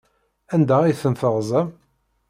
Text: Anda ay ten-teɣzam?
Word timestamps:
Anda 0.53 0.77
ay 0.81 0.97
ten-teɣzam? 1.01 1.67